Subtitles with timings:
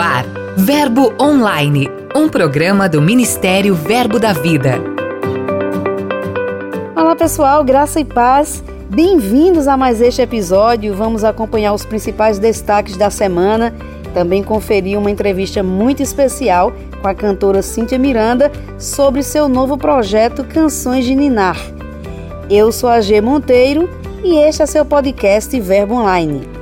[0.00, 0.24] ar,
[0.56, 4.80] Verbo Online, um programa do Ministério Verbo da Vida.
[6.96, 8.64] Olá pessoal, graça e paz.
[8.88, 10.94] Bem-vindos a mais este episódio.
[10.94, 13.74] Vamos acompanhar os principais destaques da semana.
[14.14, 20.44] Também conferir uma entrevista muito especial com a cantora Cíntia Miranda sobre seu novo projeto
[20.44, 21.58] Canções de Ninar.
[22.48, 23.88] Eu sou a G Monteiro
[24.24, 26.59] e este é seu podcast Verbo Online.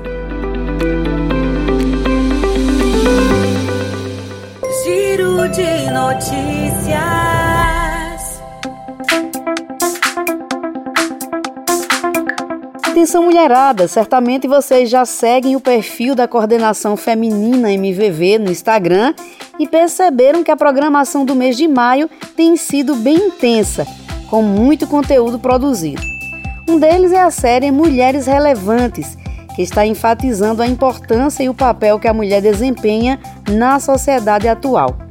[5.99, 6.99] Notícias.
[12.87, 13.89] Atenção, mulherada!
[13.89, 19.15] Certamente vocês já seguem o perfil da Coordenação Feminina MVV no Instagram
[19.59, 23.87] e perceberam que a programação do mês de maio tem sido bem intensa,
[24.31, 26.03] com muito conteúdo produzido.
[26.69, 29.17] Um deles é a série Mulheres Relevantes,
[29.57, 35.08] que está enfatizando a importância e o papel que a mulher desempenha na sociedade atual.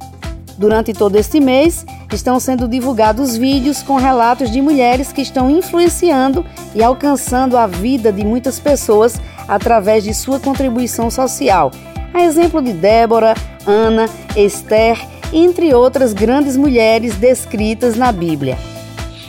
[0.57, 6.43] Durante todo este mês, estão sendo divulgados vídeos com relatos de mulheres que estão influenciando
[6.73, 11.71] e alcançando a vida de muitas pessoas através de sua contribuição social.
[12.11, 13.35] A exemplo de Débora,
[13.67, 14.97] Ana, Esther,
[15.31, 18.57] entre outras grandes mulheres descritas na Bíblia.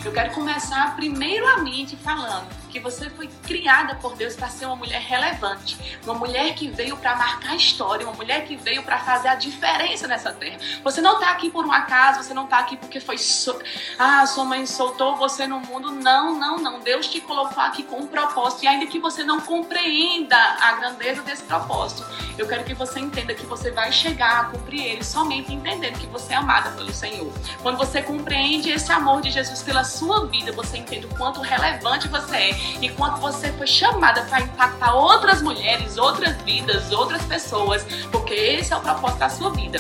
[0.02, 5.00] Eu quero começar primeiramente falando que você foi criada por Deus para ser uma mulher
[5.00, 9.34] relevante, uma mulher que veio para marcar história, uma mulher que veio para fazer a
[9.34, 10.58] diferença nessa terra.
[10.84, 13.58] Você não está aqui por um acaso, você não está aqui porque foi so...
[13.98, 15.90] ah, sua mãe soltou você no mundo.
[15.90, 16.80] Não, não, não.
[16.80, 21.22] Deus te colocou aqui com um propósito e ainda que você não compreenda a grandeza
[21.22, 25.52] desse propósito, eu quero que você entenda que você vai chegar a cumprir ele somente
[25.52, 27.32] entendendo que você é amada pelo Senhor.
[27.62, 32.08] Quando você compreende esse amor de Jesus pela sua vida, você entende o quanto relevante
[32.08, 32.48] você é
[32.80, 38.72] e quanto você foi chamada para impactar outras mulheres, outras vidas, outras pessoas, porque esse
[38.72, 39.78] é o propósito da sua vida.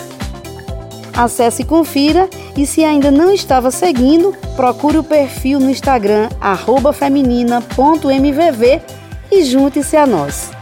[1.14, 6.28] Acesse e confira e se ainda não estava seguindo, procure o perfil no Instagram
[6.92, 8.82] feminina.mvv
[9.30, 10.57] e junte-se a nós.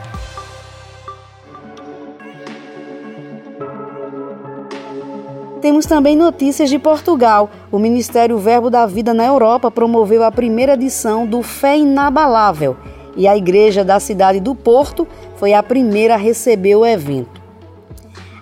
[5.66, 7.50] Temos também notícias de Portugal.
[7.72, 12.76] O Ministério Verbo da Vida na Europa promoveu a primeira edição do Fé Inabalável
[13.16, 17.42] e a igreja da cidade do Porto foi a primeira a receber o evento.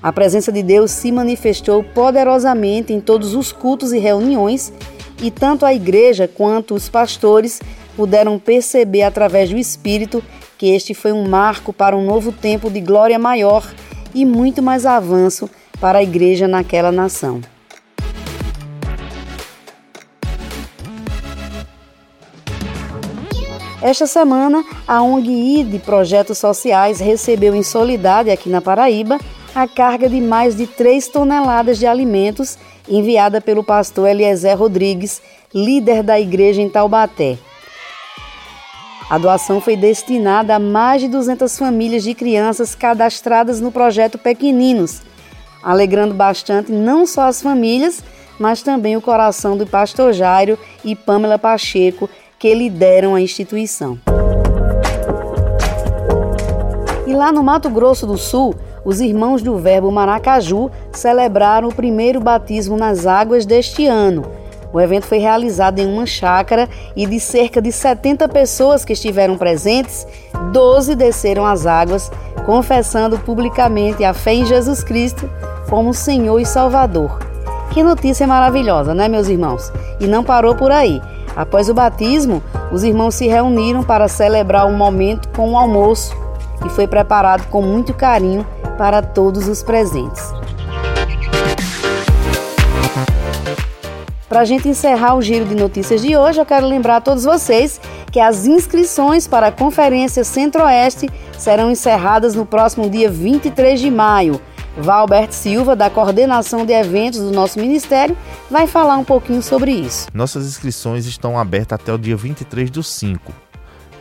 [0.02, 4.70] A presença de Deus se manifestou poderosamente em todos os cultos e reuniões,
[5.22, 7.58] e tanto a igreja quanto os pastores
[7.96, 10.22] puderam perceber através do Espírito
[10.58, 13.66] que este foi um marco para um novo tempo de glória maior
[14.14, 15.48] e muito mais avanço
[15.80, 17.40] para a igreja naquela nação.
[23.82, 29.18] Esta semana, a ONG ID Projetos Sociais recebeu em Solidade, aqui na Paraíba,
[29.54, 32.56] a carga de mais de 3 toneladas de alimentos
[32.88, 35.20] enviada pelo pastor Eliezer Rodrigues,
[35.54, 37.38] líder da igreja em Taubaté.
[39.10, 45.02] A doação foi destinada a mais de 200 famílias de crianças cadastradas no projeto Pequeninos,
[45.64, 48.04] alegrando bastante não só as famílias,
[48.38, 52.08] mas também o coração do pastor Jairo e Pamela Pacheco,
[52.38, 53.98] que lideram a instituição.
[57.06, 58.54] E lá no Mato Grosso do Sul,
[58.84, 64.43] os irmãos do Verbo Maracaju celebraram o primeiro batismo nas águas deste ano.
[64.74, 69.38] O evento foi realizado em uma chácara e de cerca de 70 pessoas que estiveram
[69.38, 70.04] presentes,
[70.52, 72.10] 12 desceram as águas,
[72.44, 75.30] confessando publicamente a fé em Jesus Cristo
[75.70, 77.20] como Senhor e Salvador.
[77.70, 79.72] Que notícia maravilhosa, né, meus irmãos?
[80.00, 81.00] E não parou por aí.
[81.36, 82.42] Após o batismo,
[82.72, 86.16] os irmãos se reuniram para celebrar o um momento com o um almoço
[86.66, 88.44] e foi preparado com muito carinho
[88.76, 90.32] para todos os presentes.
[94.28, 97.24] Para a gente encerrar o giro de notícias de hoje, eu quero lembrar a todos
[97.24, 97.80] vocês
[98.10, 104.40] que as inscrições para a Conferência Centro-Oeste serão encerradas no próximo dia 23 de maio.
[104.76, 108.16] Valbert Silva, da coordenação de eventos do nosso ministério,
[108.50, 110.08] vai falar um pouquinho sobre isso.
[110.12, 113.43] Nossas inscrições estão abertas até o dia 23 do 5.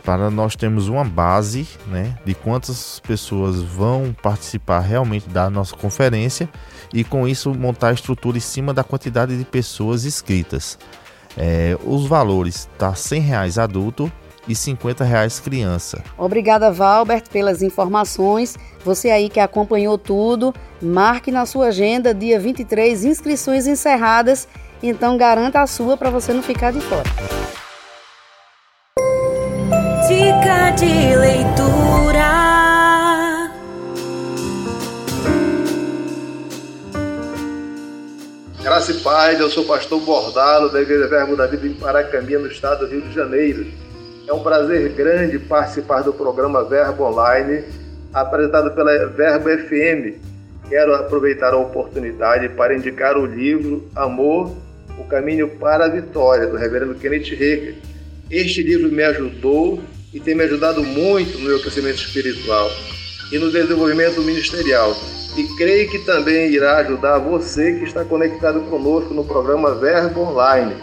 [0.04, 6.48] Para nós termos uma base né, de quantas pessoas vão participar realmente da nossa conferência
[6.92, 10.78] e com isso montar a estrutura em cima da quantidade de pessoas inscritas.
[11.36, 14.12] É, os valores tá 100 reais adulto
[14.46, 16.02] e 50 reais criança.
[16.18, 18.56] Obrigada, Valbert, pelas informações.
[18.84, 24.46] Você aí que acompanhou tudo, marque na sua agenda dia 23 inscrições encerradas,
[24.82, 27.53] então garanta a sua para você não ficar de fora.
[30.72, 32.24] De leitura.
[38.60, 42.48] Graça e paz, eu sou pastor Bordalo da Igreja Verbo da Vida em Paracambi, no
[42.48, 43.66] estado do Rio de Janeiro.
[44.26, 47.62] É um prazer grande participar do programa Verbo Online,
[48.12, 50.18] apresentado pela Verbo FM.
[50.68, 54.50] Quero aproveitar a oportunidade para indicar o livro Amor,
[54.98, 57.74] o Caminho para a Vitória, do reverendo Kenneth Reagan.
[58.30, 59.80] Este livro me ajudou
[60.14, 62.70] e tem me ajudado muito no meu crescimento espiritual
[63.32, 64.96] e no desenvolvimento ministerial.
[65.36, 70.76] E creio que também irá ajudar você que está conectado conosco no programa Verbo Online.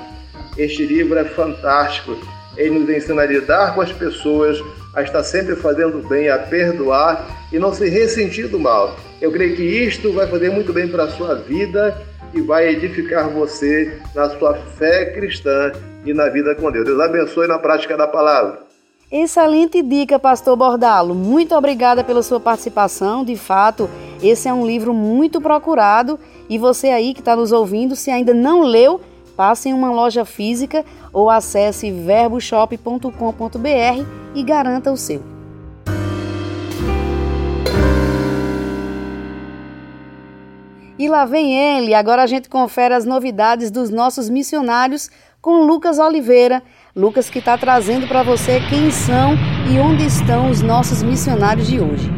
[0.57, 2.18] Este livro é fantástico.
[2.57, 4.62] Ele nos ensina a lidar com as pessoas,
[4.94, 9.00] a estar sempre fazendo bem, a perdoar e não se ressentir do mal.
[9.22, 11.98] Eu creio que isto vai fazer muito bem para a sua vida
[12.34, 15.72] e vai edificar você na sua fé cristã
[16.04, 16.86] e na vida com Deus.
[16.86, 18.70] Deus abençoe na prática da palavra.
[19.12, 21.13] Excelente dica, Pastor Bordalo.
[21.13, 23.25] Muito obrigada pela sua participação.
[23.25, 23.90] De fato,
[24.24, 26.18] esse é um livro muito procurado
[26.50, 29.02] e você aí que está nos ouvindo, se ainda não leu,
[29.36, 35.22] passe em uma loja física ou acesse verboshop.com.br e garanta o seu.
[40.98, 45.10] E lá vem ele, agora a gente confere as novidades dos nossos missionários
[45.42, 49.33] com Lucas Oliveira Lucas que está trazendo para você quem são
[49.69, 52.11] e onde estão os nossos missionários de hoje.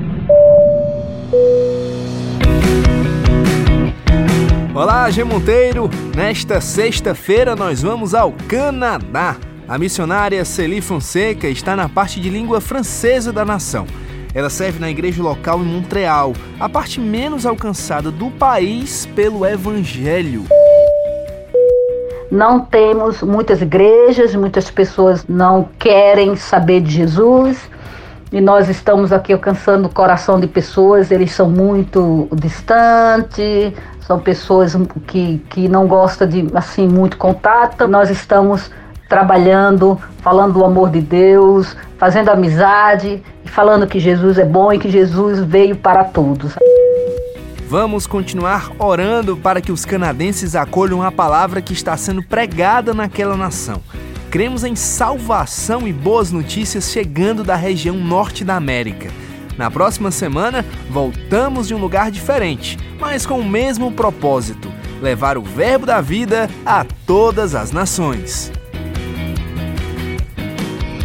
[4.74, 5.92] Olá, G Monteiro!
[6.16, 9.38] Nesta sexta-feira nós vamos ao Canadá.
[9.68, 13.86] A missionária Celi Fonseca está na parte de língua francesa da nação.
[14.34, 20.46] Ela serve na igreja local em Montreal, a parte menos alcançada do país pelo evangelho.
[22.34, 27.70] Não temos muitas igrejas, muitas pessoas não querem saber de Jesus.
[28.32, 34.76] E nós estamos aqui alcançando o coração de pessoas, eles são muito distantes, são pessoas
[35.06, 37.88] que, que não gostam de assim muito contato.
[37.88, 38.72] Nós estamos
[39.08, 44.90] trabalhando, falando do amor de Deus, fazendo amizade, falando que Jesus é bom e que
[44.90, 46.56] Jesus veio para todos.
[47.74, 53.36] Vamos continuar orando para que os canadenses acolham a palavra que está sendo pregada naquela
[53.36, 53.82] nação.
[54.30, 59.10] Cremos em salvação e boas notícias chegando da região norte da América.
[59.58, 64.72] Na próxima semana, voltamos de um lugar diferente, mas com o mesmo propósito:
[65.02, 68.52] levar o Verbo da vida a todas as nações.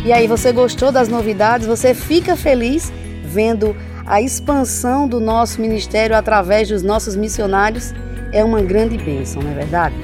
[0.04, 1.66] E aí, você gostou das novidades?
[1.66, 2.92] Você fica feliz
[3.24, 3.74] vendo
[4.08, 7.92] a expansão do nosso ministério através dos nossos missionários
[8.32, 9.94] é uma grande bênção, não é verdade?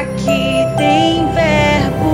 [0.00, 2.08] Aqui tem verbo.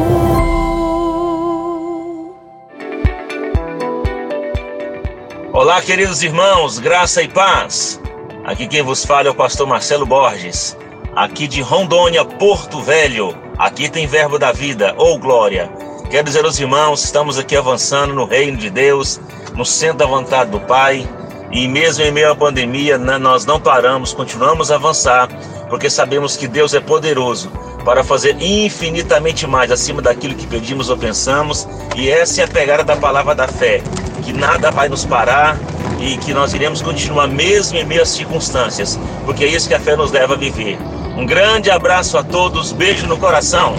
[5.55, 7.99] Olá, queridos irmãos, graça e paz.
[8.45, 10.77] Aqui quem vos fala é o pastor Marcelo Borges,
[11.17, 13.35] aqui de Rondônia, Porto Velho.
[13.57, 15.84] Aqui tem verbo da vida, ou oh glória.
[16.11, 19.21] Quero dizer aos irmãos, estamos aqui avançando no reino de Deus,
[19.55, 21.09] no centro da vontade do Pai,
[21.51, 25.29] e mesmo em meio à pandemia, nós não paramos, continuamos a avançar,
[25.69, 27.51] porque sabemos que Deus é poderoso
[27.85, 31.67] para fazer infinitamente mais acima daquilo que pedimos ou pensamos,
[31.97, 33.83] e essa é a pegada da palavra da fé,
[34.23, 35.59] que nada vai nos parar
[35.99, 39.81] e que nós iremos continuar mesmo em meio às circunstâncias, porque é isso que a
[39.81, 40.79] fé nos leva a viver.
[41.17, 43.75] Um grande abraço a todos, beijo no coração.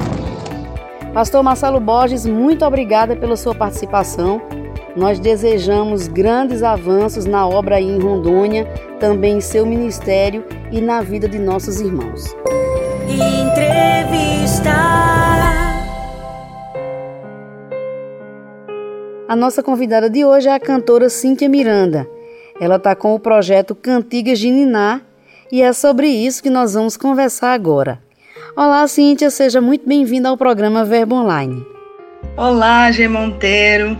[1.15, 4.41] Pastor Marcelo Borges, muito obrigada pela sua participação.
[4.97, 8.65] Nós desejamos grandes avanços na obra aí em Rondônia,
[8.99, 10.43] também em seu ministério
[10.73, 12.35] e na vida de nossos irmãos.
[13.07, 14.71] Entrevista.
[19.29, 22.05] A nossa convidada de hoje é a cantora Cíntia Miranda.
[22.59, 24.99] Ela está com o projeto Cantigas de Niná
[25.49, 28.03] e é sobre isso que nós vamos conversar agora.
[28.57, 31.67] Olá, Cíntia, seja muito bem-vinda ao programa Verbo Online.
[32.37, 33.97] Olá, G Monteiro.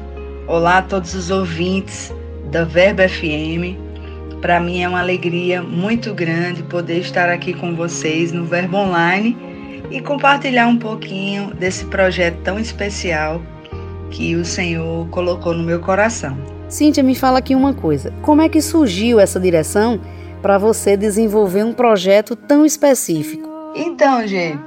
[0.48, 2.14] Olá a todos os ouvintes
[2.50, 3.76] da Verbo FM.
[4.40, 9.38] Para mim é uma alegria muito grande poder estar aqui com vocês no Verbo Online
[9.92, 13.42] e compartilhar um pouquinho desse projeto tão especial
[14.10, 16.38] que o Senhor colocou no meu coração.
[16.70, 18.14] Cíntia, me fala aqui uma coisa.
[18.22, 20.00] Como é que surgiu essa direção
[20.42, 23.55] para você desenvolver um projeto tão específico?
[23.76, 24.58] Então, Gê,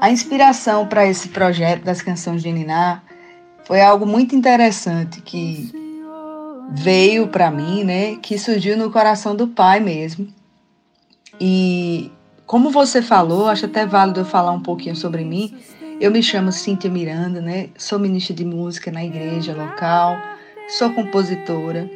[0.00, 3.02] a inspiração para esse projeto das canções de Niná
[3.64, 5.70] foi algo muito interessante que
[6.70, 8.16] veio para mim, né?
[8.16, 10.28] Que surgiu no coração do pai mesmo.
[11.40, 12.10] E
[12.46, 15.56] como você falou, acho até válido eu falar um pouquinho sobre mim.
[16.00, 17.68] Eu me chamo Cíntia Miranda, né?
[17.76, 20.16] Sou ministra de música na igreja local,
[20.68, 21.88] sou compositora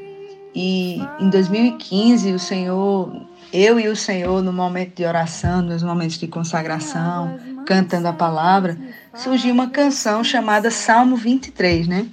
[0.54, 6.19] E em 2015, o Senhor, eu e o Senhor, no momento de oração, nos momentos
[6.19, 8.76] de consagração, cantando a palavra,
[9.15, 12.07] surgiu uma canção chamada Salmo 23, né?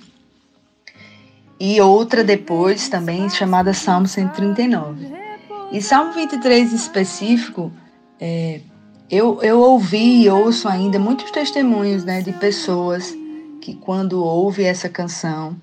[1.60, 5.08] E outra depois também chamada Salmo 139.
[5.72, 7.72] E Salmo 23 em específico,
[8.20, 8.62] é,
[9.10, 13.14] eu, eu ouvi e ouço ainda muitos testemunhos né, de pessoas
[13.62, 15.56] que quando ouvem essa canção,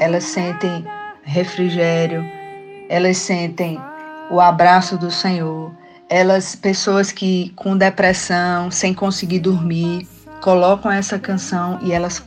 [0.00, 0.84] elas sentem
[1.22, 2.24] refrigério,
[2.88, 3.80] elas sentem
[4.30, 5.72] o abraço do Senhor,
[6.08, 10.06] elas pessoas que com depressão, sem conseguir dormir,
[10.40, 12.22] colocam essa canção e elas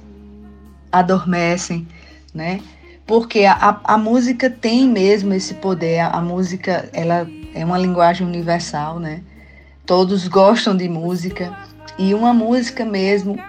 [0.92, 1.88] adormecem,
[2.34, 2.60] né?
[3.06, 9.00] Porque a, a música tem mesmo esse poder, a, música ela é uma linguagem universal,
[9.00, 9.22] né?
[9.86, 11.56] Todos gostam de música
[11.98, 13.40] e uma música mesmo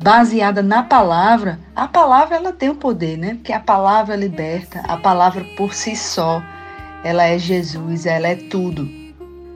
[0.00, 3.34] baseada na palavra, a palavra ela tem o poder, né?
[3.34, 6.42] Porque a palavra liberta, a palavra por si só,
[7.04, 8.88] ela é Jesus, ela é tudo,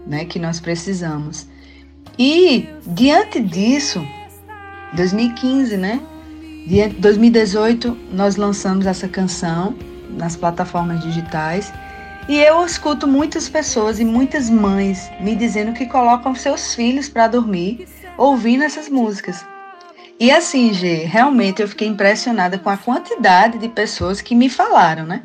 [0.06, 1.46] né, que nós precisamos.
[2.18, 4.04] E diante disso,
[4.94, 6.00] 2015, né?
[6.98, 9.74] 2018 nós lançamos essa canção
[10.10, 11.72] nas plataformas digitais
[12.28, 17.26] e eu escuto muitas pessoas e muitas mães me dizendo que colocam seus filhos para
[17.26, 19.44] dormir ouvindo essas músicas.
[20.20, 25.04] E assim, G, realmente eu fiquei impressionada com a quantidade de pessoas que me falaram,
[25.04, 25.22] né?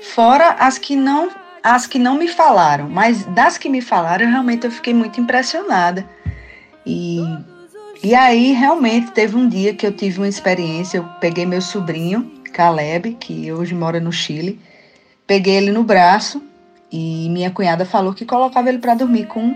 [0.00, 1.30] Fora as que não
[1.62, 6.08] as que não me falaram, mas das que me falaram, realmente eu fiquei muito impressionada.
[6.86, 7.20] E
[8.02, 10.98] e aí, realmente, teve um dia que eu tive uma experiência.
[10.98, 14.60] Eu peguei meu sobrinho, Caleb, que hoje mora no Chile,
[15.26, 16.42] peguei ele no braço
[16.92, 19.54] e minha cunhada falou que colocava ele para dormir com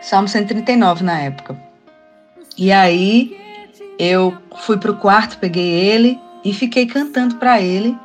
[0.00, 1.56] Salmo 139 na época.
[2.58, 3.36] E aí,
[3.98, 7.96] eu fui para o quarto, peguei ele e fiquei cantando para ele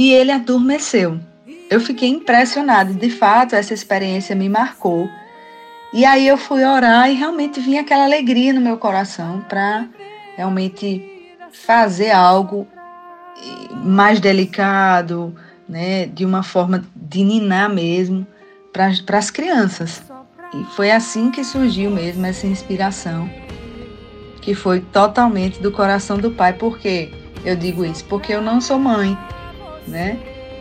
[0.00, 1.20] e ele adormeceu.
[1.68, 5.10] Eu fiquei impressionada, de fato, essa experiência me marcou
[5.92, 9.86] e aí eu fui orar e realmente vinha aquela alegria no meu coração para
[10.38, 12.66] realmente fazer algo
[13.84, 15.36] mais delicado,
[15.68, 18.26] né, de uma forma de ninar mesmo
[18.72, 20.02] para as crianças.
[20.54, 23.28] E foi assim que surgiu mesmo essa inspiração,
[24.40, 26.54] que foi totalmente do coração do Pai.
[26.54, 27.12] Por quê?
[27.44, 29.16] Eu digo isso porque eu não sou mãe,
[29.86, 30.18] né?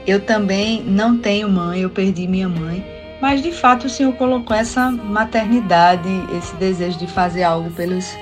[0.07, 2.83] Eu também não tenho mãe, eu perdi minha mãe.
[3.21, 6.07] Mas de fato o Senhor colocou essa maternidade,
[6.37, 8.15] esse desejo de fazer algo pelos,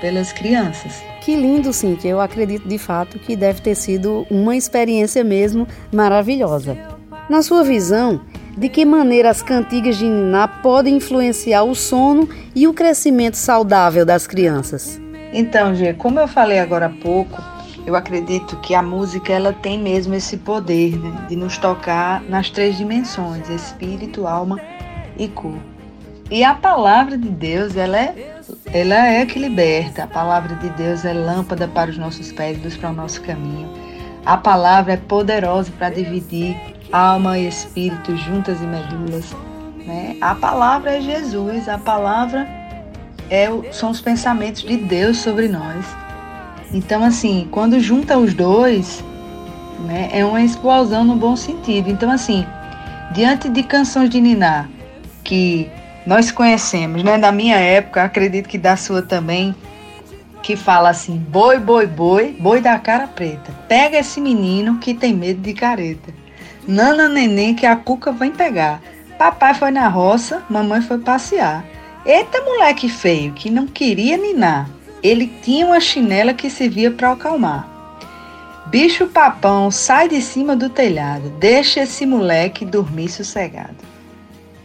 [0.00, 1.02] pelas crianças.
[1.20, 2.08] Que lindo, Cíntia.
[2.08, 6.78] Eu acredito de fato que deve ter sido uma experiência mesmo maravilhosa.
[7.28, 8.20] Na sua visão,
[8.56, 14.06] de que maneira as cantigas de Niná podem influenciar o sono e o crescimento saudável
[14.06, 15.00] das crianças?
[15.32, 17.42] Então, Gê, como eu falei agora há pouco,
[17.86, 22.50] eu acredito que a música ela tem mesmo esse poder né, de nos tocar nas
[22.50, 24.60] três dimensões, espírito, alma
[25.16, 25.60] e corpo.
[26.28, 28.40] E a palavra de Deus, ela é,
[28.72, 30.02] ela é que liberta.
[30.02, 33.68] A palavra de Deus é lâmpada para os nossos pés, luz para o nosso caminho.
[34.24, 36.56] A palavra é poderosa para dividir
[36.90, 39.32] alma e espírito juntas e medulas.
[39.86, 40.16] Né?
[40.20, 42.48] A palavra é Jesus, a palavra
[43.30, 46.05] é, são os pensamentos de Deus sobre nós.
[46.72, 49.04] Então, assim, quando junta os dois,
[49.80, 51.90] né, é uma explosão no bom sentido.
[51.90, 52.44] Então, assim,
[53.12, 54.68] diante de canções de Niná
[55.22, 55.70] que
[56.06, 59.54] nós conhecemos, né, da minha época, acredito que da sua também,
[60.42, 63.52] que fala assim: boi, boi, boi, boi da cara preta.
[63.68, 66.14] Pega esse menino que tem medo de careta.
[66.66, 68.80] Nana neném que a cuca vem pegar.
[69.18, 71.64] Papai foi na roça, mamãe foi passear.
[72.04, 74.68] Eita moleque feio que não queria ninar.
[75.06, 77.68] Ele tinha uma chinela que servia para acalmar.
[78.66, 83.76] Bicho papão, sai de cima do telhado, deixa esse moleque dormir sossegado.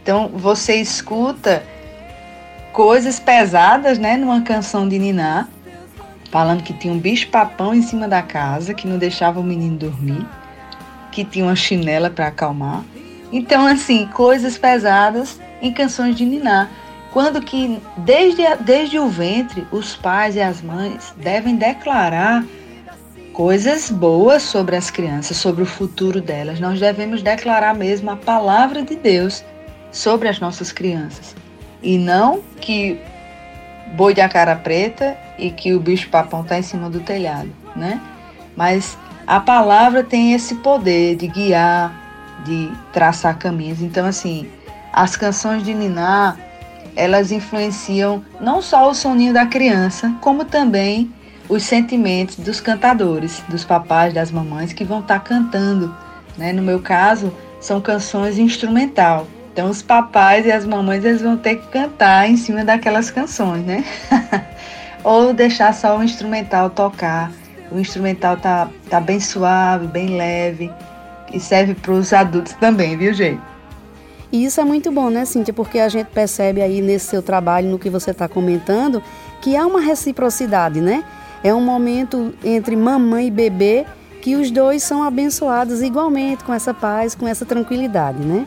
[0.02, 1.62] Então você escuta
[2.72, 5.46] coisas pesadas, né, numa canção de Niná,
[6.32, 9.76] falando que tinha um bicho papão em cima da casa que não deixava o menino
[9.76, 10.26] dormir,
[11.12, 12.82] que tinha uma chinela para acalmar.
[13.30, 16.68] Então assim, coisas pesadas em canções de Niná.
[17.12, 22.42] Quando que desde, desde o ventre os pais e as mães devem declarar
[23.32, 26.60] coisas boas sobre as crianças, sobre o futuro delas.
[26.60, 29.44] Nós devemos declarar mesmo a palavra de Deus
[29.90, 31.34] sobre as nossas crianças.
[31.82, 32.98] E não que
[33.94, 37.50] boi de a cara preta e que o bicho papão está em cima do telhado,
[37.74, 38.00] né?
[38.56, 41.92] Mas a palavra tem esse poder de guiar,
[42.44, 43.80] de traçar caminhos.
[43.82, 44.48] Então, assim,
[44.92, 46.36] as canções de Niná
[46.94, 51.12] elas influenciam não só o soninho da criança, como também
[51.48, 55.94] os sentimentos dos cantadores, dos papais, das mamães que vão estar tá cantando
[56.36, 56.52] Né?
[56.52, 59.26] No meu caso, são canções instrumental.
[59.52, 63.64] Então os papais e as mamães eles vão ter que cantar em cima daquelas canções,
[63.66, 63.84] né?
[65.04, 67.30] Ou deixar só o instrumental tocar.
[67.70, 70.70] O instrumental tá, tá bem suave, bem leve
[71.32, 73.51] e serve para os adultos também, viu, gente?
[74.32, 75.52] E isso é muito bom, né, Cíntia?
[75.52, 79.02] Porque a gente percebe aí nesse seu trabalho, no que você está comentando,
[79.42, 81.04] que há uma reciprocidade, né?
[81.44, 83.84] É um momento entre mamãe e bebê
[84.22, 88.46] que os dois são abençoados igualmente com essa paz, com essa tranquilidade, né?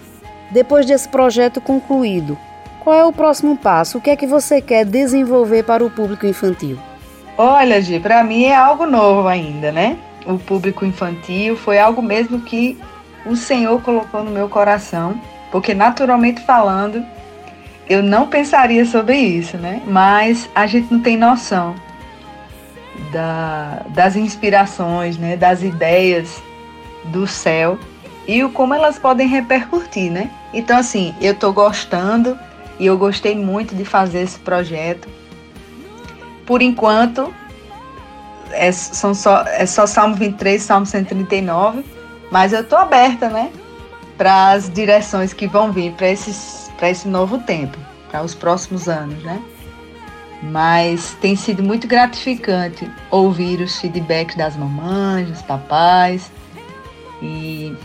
[0.52, 2.38] Depois desse projeto concluído,
[2.84, 3.98] qual é o próximo passo?
[3.98, 6.80] O que é que você quer desenvolver para o público infantil?
[7.38, 9.98] Olha, Gi, para mim é algo novo ainda, né?
[10.26, 12.80] O público infantil foi algo mesmo que
[13.26, 15.20] o Senhor colocou no meu coração,
[15.56, 17.02] porque naturalmente falando,
[17.88, 19.82] eu não pensaria sobre isso, né?
[19.88, 21.74] Mas a gente não tem noção
[23.10, 25.38] da, das inspirações, né?
[25.38, 26.44] Das ideias
[27.06, 27.80] do céu
[28.28, 30.30] e o como elas podem repercutir, né?
[30.54, 32.38] Então, assim, eu estou gostando
[32.78, 35.08] e eu gostei muito de fazer esse projeto.
[36.46, 37.34] Por enquanto,
[38.52, 41.86] é, são só, é só Salmo 23, Salmo 139,
[42.30, 43.54] mas eu estou aberta, né?
[44.18, 47.78] Para as direções que vão vir para esse novo tempo,
[48.10, 49.42] para os próximos anos, né?
[50.44, 56.32] Mas tem sido muito gratificante ouvir os feedbacks das mamães, dos papais
[57.22, 57.76] e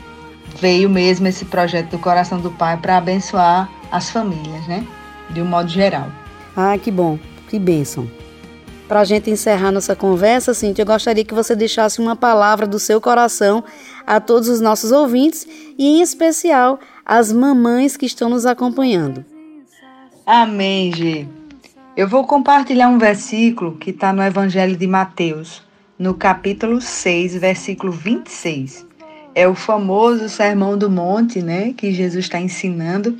[0.61, 4.87] veio mesmo esse projeto do Coração do Pai para abençoar as famílias, né?
[5.31, 6.09] De um modo geral.
[6.57, 7.19] Ah, que bom,
[7.49, 8.09] que bênção.
[8.89, 12.79] Para a gente encerrar nossa conversa, Cintia, eu gostaria que você deixasse uma palavra do
[12.79, 13.63] seu coração
[14.11, 15.47] a todos os nossos ouvintes
[15.79, 19.25] e, em especial, às mamães que estão nos acompanhando.
[20.27, 21.27] Amém, Gê.
[21.97, 25.63] Eu vou compartilhar um versículo que está no Evangelho de Mateus,
[25.99, 28.91] no capítulo 6, versículo 26
[29.35, 33.17] é o famoso Sermão do Monte, né, que Jesus está ensinando.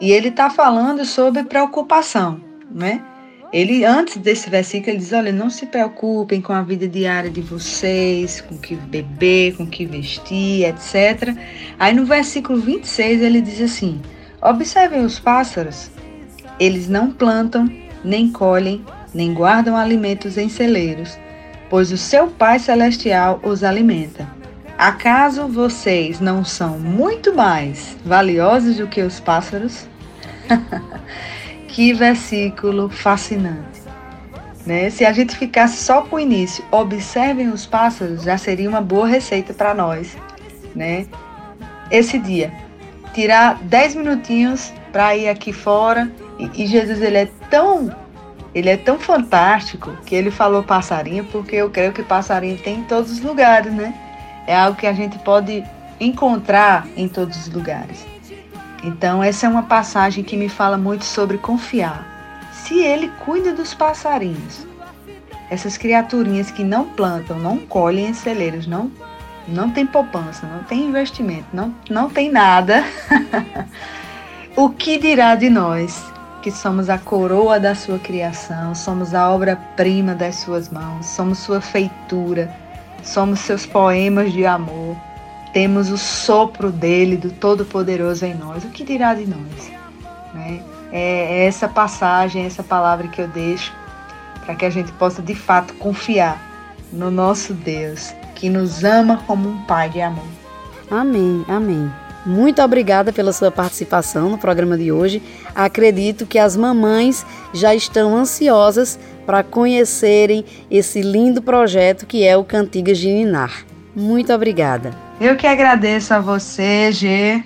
[0.00, 3.02] E ele está falando sobre preocupação, né?
[3.50, 7.40] Ele, antes desse versículo, ele diz: Olha, não se preocupem com a vida diária de
[7.40, 11.34] vocês, com o que beber, com o que vestir, etc.
[11.78, 14.00] Aí no versículo 26 ele diz assim:
[14.42, 15.90] Observem os pássaros.
[16.60, 17.70] Eles não plantam,
[18.04, 18.84] nem colhem,
[19.14, 21.16] nem guardam alimentos em celeiros,
[21.70, 24.28] pois o seu Pai Celestial os alimenta.
[24.76, 29.88] Acaso vocês não são muito mais valiosos do que os pássaros?
[31.78, 33.80] que versículo fascinante.
[34.66, 34.90] Né?
[34.90, 39.06] Se a gente ficasse só com o início, observem os pássaros, já seria uma boa
[39.06, 40.16] receita para nós.
[40.74, 41.06] Né?
[41.88, 42.52] Esse dia,
[43.14, 46.10] tirar 10 minutinhos para ir aqui fora.
[46.36, 47.94] E, e Jesus ele é tão
[48.52, 52.84] ele é tão fantástico que ele falou passarinho, porque eu creio que passarinho tem em
[52.84, 53.94] todos os lugares, né?
[54.48, 55.62] é algo que a gente pode
[56.00, 58.04] encontrar em todos os lugares.
[58.82, 62.06] Então, essa é uma passagem que me fala muito sobre confiar.
[62.52, 64.66] Se ele cuida dos passarinhos,
[65.50, 68.90] essas criaturinhas que não plantam, não colhem em celeiros, não,
[69.46, 72.84] não tem poupança, não tem investimento, não, não tem nada,
[74.54, 76.04] o que dirá de nós,
[76.42, 81.60] que somos a coroa da sua criação, somos a obra-prima das suas mãos, somos sua
[81.60, 82.54] feitura
[83.02, 84.96] somos seus poemas de amor,
[85.58, 88.62] temos o sopro dele, do Todo-Poderoso em nós.
[88.62, 89.72] O que dirá de nós?
[90.32, 90.62] Né?
[90.92, 93.72] É essa passagem, essa palavra que eu deixo
[94.44, 96.40] para que a gente possa de fato confiar
[96.92, 100.28] no nosso Deus, que nos ama como um Pai de amor.
[100.88, 101.90] Amém, amém.
[102.24, 105.20] Muito obrigada pela sua participação no programa de hoje.
[105.56, 112.44] Acredito que as mamães já estão ansiosas para conhecerem esse lindo projeto que é o
[112.44, 113.26] Cantigas de.
[113.92, 115.07] Muito obrigada.
[115.20, 117.42] Eu que agradeço a você, G,